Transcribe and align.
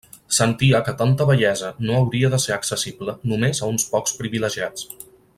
Sentia 0.35 0.79
que 0.87 0.93
tanta 1.01 1.27
bellesa 1.31 1.69
no 1.89 1.99
hauria 1.99 2.31
de 2.35 2.39
ser 2.45 2.55
accessible 2.55 3.15
només 3.33 3.61
a 3.61 3.69
uns 3.75 3.85
pocs 3.97 4.19
privilegiats. 4.23 4.89